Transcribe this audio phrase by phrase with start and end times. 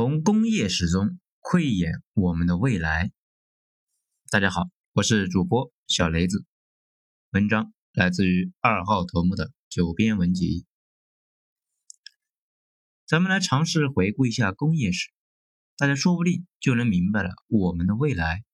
[0.00, 3.10] 从工业史中窥眼我们的未来。
[4.30, 6.46] 大家好，我是主播小雷子。
[7.32, 10.66] 文章来自于二号头目的九编文集。
[13.08, 15.10] 咱们来尝试回顾一下工业史，
[15.76, 18.44] 大家说不定就能明白了我们的未来。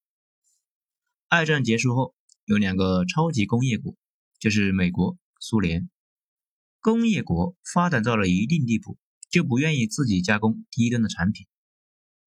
[1.29, 2.15] 二战结束后，
[2.47, 3.95] 有两个超级工业国，
[4.39, 5.91] 就是美国、苏联。
[6.81, 8.97] 工业国发展到了一定地步。
[9.35, 11.49] 就不愿意自己加工低端的产品，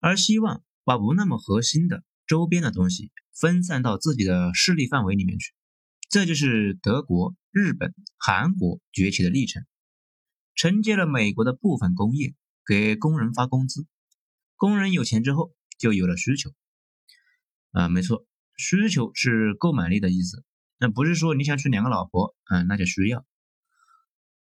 [0.01, 5.53] 而希望把不那么核心的周边的东西分散到自己的势力范围里面去。
[6.09, 9.65] 这就是德国、日本、韩国崛起的历程。
[10.53, 13.87] 承接了美国的部分工业，给工人发工资，
[14.57, 16.53] 工人有钱之后就有了需求。
[17.71, 20.43] 啊，没错，需求是购买力的意思。
[20.77, 23.25] 那不是说你想娶两个老婆，嗯，那就需要。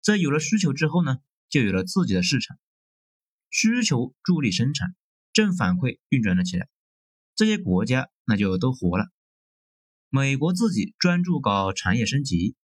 [0.01, 1.19] 在有了需求之后呢？
[1.53, 2.57] 就有了自己的市场，
[3.51, 4.95] 需求助力生产，
[5.35, 6.67] 正反馈运转了起来，
[7.35, 9.11] 这些国家那就都活了。
[10.09, 12.57] 美国自己专注搞产业升级，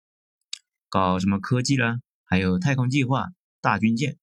[0.87, 3.27] 搞什么科技啦，还有太空计划、
[3.59, 4.17] 大军舰。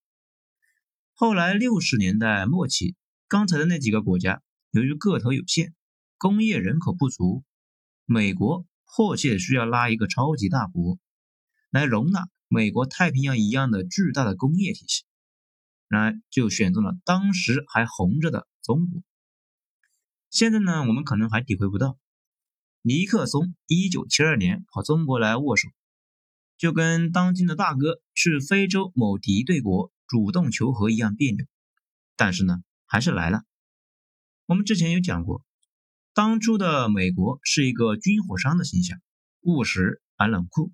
[1.13, 2.95] 后来六十年代末期，
[3.27, 5.75] 刚才的那几个国家由于个头有限，
[6.17, 7.43] 工业人口不足，
[8.05, 10.97] 美国迫切需要拉一个超级大国
[11.69, 12.27] 来容纳。
[12.55, 15.03] 美国太平洋一样的巨大的工业体系，
[15.89, 19.03] 然而就选中了当时还红着的中国。
[20.29, 21.97] 现在呢，我们可能还体会不到，
[22.81, 25.67] 尼克松一九七二年跑中国来握手，
[26.57, 31.45] 就跟当今的大哥去非洲某敌对国主动求和一样别扭。
[32.15, 33.43] 但是呢，还是来了。
[34.45, 35.43] 我们之前有讲过，
[36.13, 38.97] 当初的美国是一个军火商的形象，
[39.41, 40.71] 务实而冷酷。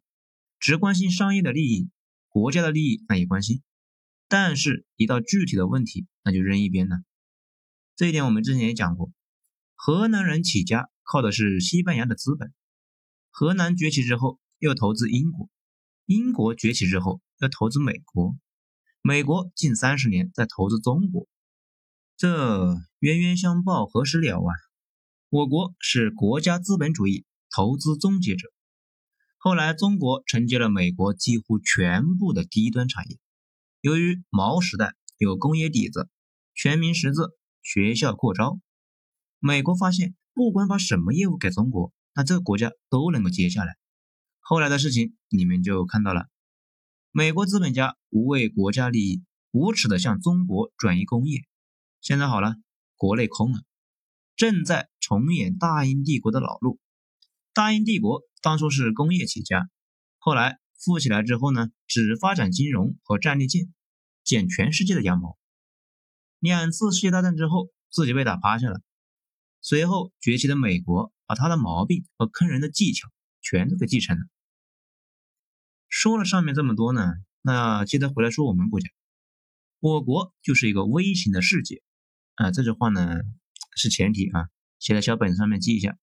[0.62, 1.90] 只关心商业的利益，
[2.30, 3.64] 国家的利益那也关心，
[4.28, 6.98] 但是一到具体的问题，那就扔一边了。
[7.96, 9.12] 这一点我们之前也讲过，
[9.74, 12.54] 河南人起家靠的是西班牙的资本，
[13.32, 15.50] 河南崛起之后又投资英国，
[16.06, 18.38] 英国崛起之后又投资美国，
[19.02, 21.28] 美国近三十年在投资中国，
[22.16, 24.54] 这冤冤相报何时了啊？
[25.30, 28.48] 我国是国家资本主义投资终结者。
[29.44, 33.18] 后来，中国承接了美国几乎全部的低端产业。
[33.82, 36.12] 由于毛时代有工业底子，
[36.54, 38.60] 全民识字，学校扩招，
[39.40, 43.74] 美国发现不管把什么业务给中国，那这个国家都能够接下来。
[44.42, 46.28] 后来的事情你们就看到了，
[47.10, 51.42] 美国资本家无为国家利益，无耻的向中国转移工业。
[52.00, 52.58] 现在好了，
[52.96, 53.64] 国内空了，
[54.36, 56.80] 正在重演大英帝国的老路。
[57.56, 58.22] 大英帝国。
[58.42, 59.70] 当初是工业起家，
[60.18, 63.72] 后来富起来之后呢，只发展金融和战列舰，
[64.24, 65.38] 捡全世界的羊毛。
[66.40, 68.82] 两次世界大战之后，自己被打趴下了。
[69.62, 73.10] 随后崛起的美国，把他的毛病和坑人的技巧
[73.42, 74.26] 全都给继承了。
[75.88, 78.90] 说了上面这么多呢，那接着回来说我们国家，
[79.80, 81.84] 我国就是一个微型的世界
[82.34, 83.20] 啊，这句话呢
[83.76, 85.96] 是前提啊，写在小本子上面记一下。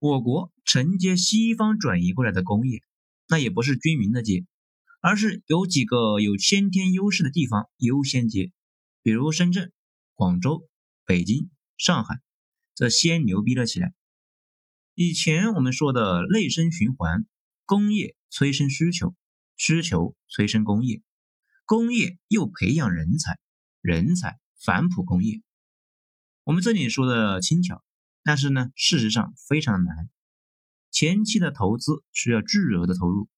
[0.00, 2.82] 我国承接西方转移过来的工业，
[3.28, 4.46] 那也不是均匀的接，
[5.02, 8.50] 而是有几个有先天优势的地方优先接，
[9.02, 9.74] 比如深圳、
[10.14, 10.66] 广州、
[11.04, 12.18] 北京、上海，
[12.74, 13.92] 这先牛逼了起来。
[14.94, 17.26] 以前我们说的内生循环，
[17.66, 19.14] 工业催生需求，
[19.58, 21.02] 需求催生工业，
[21.66, 23.38] 工业又培养人才，
[23.82, 25.42] 人才反哺工业。
[26.44, 27.84] 我们这里说的轻巧。
[28.22, 30.08] 但是呢，事实上非常难。
[30.90, 33.28] 前期的投资需要巨额的投入，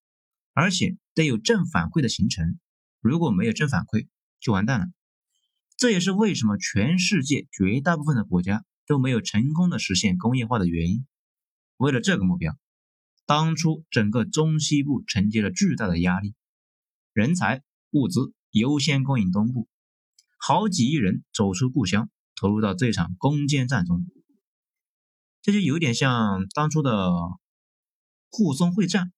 [0.52, 2.58] 而且得有正反馈的形成。
[3.00, 4.08] 如果没有正反馈，
[4.40, 4.86] 就完蛋了。
[5.76, 11.06] 这也是为什么全世界绝大部分的国家都没有成功的实现工业化的原因。
[11.76, 12.56] 为了这个目标，
[13.26, 16.34] 当初整个中西部承接了巨大的压力，
[17.12, 19.68] 人才、物资优先供应东部，
[20.38, 24.06] 好几亿人走出故乡，投入到这场攻坚战中。
[25.42, 27.10] 这就有点像当初的
[28.30, 29.12] 沪淞会战，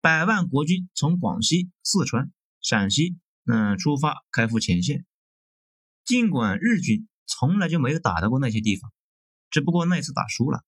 [0.00, 2.32] 百万国军从广西、四川、
[2.62, 5.04] 陕西嗯出发开赴前线。
[6.04, 8.92] 尽管日军从来就没有打到过那些地方，
[9.50, 10.64] 只不过那次打输了，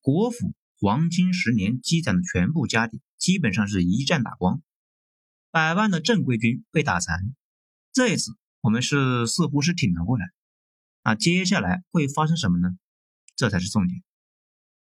[0.00, 4.62] 国府黄金十年积攒的全部家底基本上是一战打光，
[5.52, 7.34] 百万的正规军被打残。
[7.92, 10.26] 这一次我们是似乎是挺了过来，
[11.04, 12.76] 那接下来会发生什么呢？
[13.36, 14.02] 这才是重点。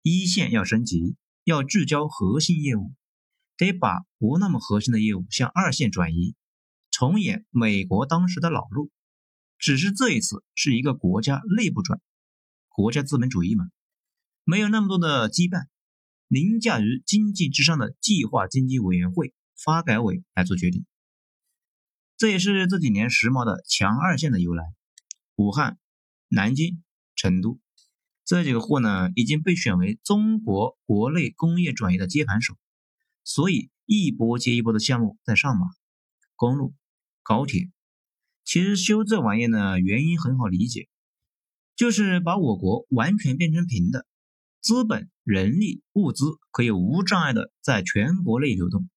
[0.03, 1.15] 一线要升级，
[1.45, 2.93] 要聚焦核心业务，
[3.55, 6.35] 得把不那么核心的业务向二线转移，
[6.91, 8.91] 重演美国当时的老路。
[9.57, 12.01] 只是这一次是一个国家内部转，
[12.67, 13.63] 国家资本主义嘛，
[14.43, 15.67] 没有那么多的羁绊，
[16.27, 20.85] 凌驾于经济之上的计划经济委员会发改委来做决定。
[22.17, 24.65] 这也是这几年时髦的强二线的由来。
[25.37, 25.79] 武汉、
[26.27, 26.83] 南京、
[27.15, 27.61] 成都
[28.25, 32.55] 这几个货呢，已经被选为中国国内工业转移的接盘手，
[33.23, 35.65] 所以一波接一波的项目在上马。
[36.35, 36.73] 公路、
[37.21, 37.69] 高铁，
[38.43, 40.89] 其实修这玩意呢，原因很好理解，
[41.75, 44.05] 就是把我国完全变成平的，
[44.59, 48.89] 资本、人力、物资可以无障碍的在全国内流动。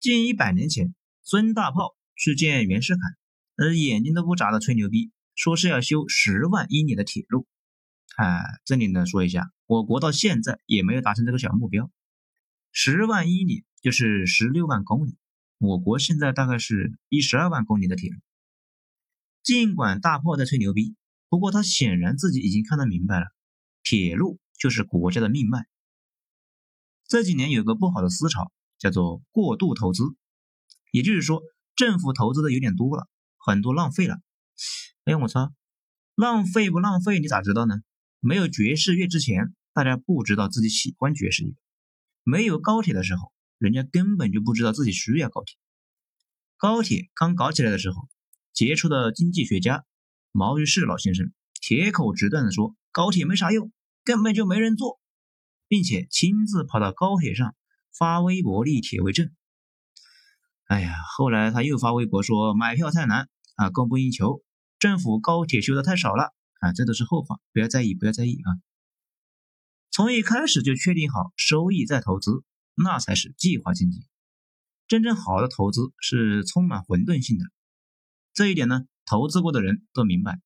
[0.00, 3.00] 近一百年前，孙大炮去见袁世凯，
[3.56, 5.10] 呃，眼睛都不眨的吹牛逼。
[5.34, 7.46] 说是要修十万英里的铁路，
[8.20, 11.90] 哎，这里呢说一下，我国到现在也没有达成这个小目标。
[12.70, 15.16] 十万英里就是十六万公里，
[15.56, 18.18] 我国现在大概是一十二万公里的铁路。
[19.42, 20.96] 尽管大炮在吹牛逼，
[21.30, 23.28] 不过他显然自己已经看得明白了，
[23.82, 25.66] 铁路就是国家的命脉。
[27.08, 30.04] 这几年有个不好的思潮，叫做过度投资，
[30.92, 31.40] 也就是说
[31.74, 33.08] 政府投资的有点多了，
[33.38, 34.20] 很多浪费了。
[35.04, 35.54] 哎，我操，
[36.16, 37.18] 浪费不浪费？
[37.18, 37.76] 你咋知道呢？
[38.20, 41.54] 没有爵士乐之前，大家不知道自己喜欢爵士乐；
[42.22, 45.56] 没有高铁的时候，人家根本就不知道自己需要高铁。
[46.58, 48.08] 高铁刚搞起来的时候，
[48.52, 49.86] 杰出的经济学家
[50.32, 51.32] 毛于轼老先生
[51.62, 53.72] 铁口直断地说：“高铁没啥用，
[54.04, 55.00] 根本就没人坐，
[55.66, 57.54] 并且亲自跑到高铁上
[57.96, 59.30] 发微博立铁为证。”
[60.68, 64.42] 哎呀，后来他又发微博说买票太难啊，供不应求。
[64.78, 68.48] 政府高铁修的太少了啊，这都是后话，不要在意，不要在意啊。
[69.90, 74.06] 从一开始就确定好收益再投资，那才是计划经济。
[74.86, 77.44] 真正好的投资是充满混沌性的，
[78.32, 80.40] 这一点呢，投资过的人都明白。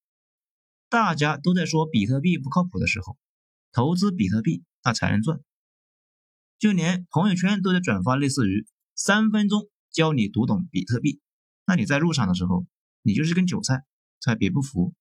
[0.88, 3.18] 大家都在说比特币不靠谱的时候，
[3.72, 5.40] 投资比特币那才能赚。
[6.58, 11.20] 就连朋友圈都在转发类似于“三分钟教你读懂比特币”，
[11.66, 12.66] 那你在入场的时候，
[13.02, 13.84] 你就是根韭菜。
[14.20, 14.94] 才别不服。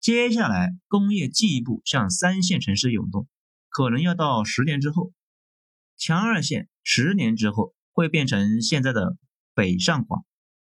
[0.00, 3.28] 接下来，工业进一步向三线城市涌动，
[3.68, 5.12] 可能要到十年之后。
[5.96, 9.16] 强二线十年之后会变成现在的
[9.52, 10.24] 北上广、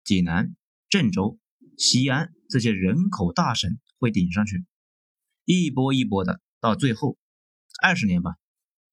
[0.03, 0.56] 济南、
[0.89, 1.38] 郑州、
[1.77, 4.65] 西安这些人口大省会顶上去，
[5.45, 7.18] 一波一波的，到最后
[7.83, 8.38] 二十年吧，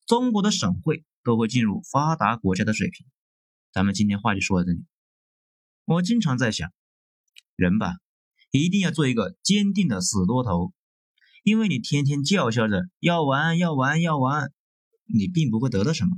[0.06, 3.06] 中国的省会都会进入发达国家的水平。
[3.72, 4.84] 咱们今天话就说到这里。
[5.86, 6.70] 我经常在想。
[7.56, 7.96] 人吧，
[8.50, 10.72] 一定要做一个坚定的死多头，
[11.42, 14.52] 因为你天天叫嚣着要玩要玩要玩，
[15.04, 16.16] 你并不会得到什么。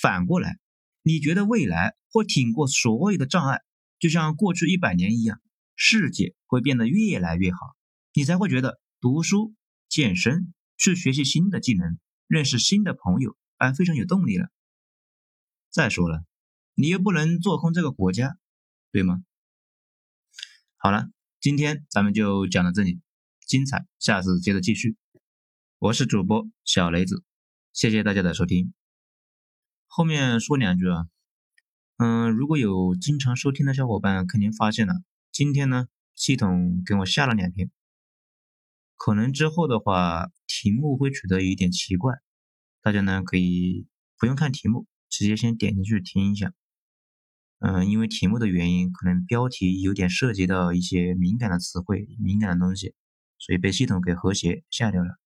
[0.00, 0.58] 反过来，
[1.02, 3.62] 你觉得未来会挺过所有的障碍，
[3.98, 5.40] 就像过去一百年一样，
[5.76, 7.58] 世界会变得越来越好，
[8.12, 9.54] 你才会觉得读书、
[9.88, 14.48] 健身、去学习新的技能、认识新的朋友，哎，非常有动力了。
[15.70, 16.24] 再说了，
[16.74, 18.36] 你又不能做空这个国家，
[18.92, 19.24] 对吗？
[20.76, 21.08] 好了，
[21.44, 23.02] 今天咱们就讲到这里，
[23.46, 24.96] 精彩，下次接着继续。
[25.78, 27.22] 我是主播小雷子，
[27.74, 28.72] 谢谢大家的收听。
[29.86, 31.06] 后面说两句啊，
[31.98, 34.94] 嗯，如果有经常收听的小伙伴，肯定发现了，
[35.32, 37.70] 今天呢，系统给我下了两篇，
[38.96, 42.14] 可能之后的话，题目会取得有点奇怪，
[42.80, 43.86] 大家呢可以
[44.18, 46.54] 不用看题目，直接先点进去听一下。
[47.60, 52.94] 嗯，因为题目的原因，可能标题有点涉及到一些敏感的词汇、敏感的东西，
[53.38, 55.23] 所以被系统给和谐下掉了。